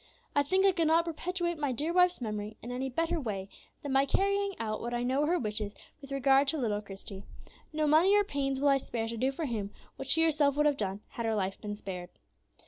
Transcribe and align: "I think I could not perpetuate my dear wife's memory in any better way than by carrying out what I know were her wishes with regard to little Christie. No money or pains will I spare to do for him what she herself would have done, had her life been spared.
"I 0.35 0.41
think 0.41 0.65
I 0.65 0.71
could 0.71 0.87
not 0.87 1.05
perpetuate 1.05 1.59
my 1.59 1.71
dear 1.71 1.93
wife's 1.93 2.21
memory 2.21 2.57
in 2.63 2.71
any 2.71 2.89
better 2.89 3.19
way 3.21 3.49
than 3.83 3.93
by 3.93 4.05
carrying 4.07 4.55
out 4.59 4.81
what 4.81 4.95
I 4.95 5.03
know 5.03 5.21
were 5.21 5.27
her 5.27 5.37
wishes 5.37 5.75
with 6.01 6.11
regard 6.11 6.47
to 6.47 6.57
little 6.57 6.81
Christie. 6.81 7.23
No 7.71 7.85
money 7.85 8.15
or 8.17 8.23
pains 8.23 8.59
will 8.59 8.69
I 8.69 8.79
spare 8.79 9.07
to 9.07 9.15
do 9.15 9.31
for 9.31 9.45
him 9.45 9.69
what 9.97 10.07
she 10.09 10.23
herself 10.23 10.55
would 10.55 10.65
have 10.65 10.77
done, 10.77 11.01
had 11.09 11.27
her 11.27 11.35
life 11.35 11.61
been 11.61 11.75
spared. 11.75 12.09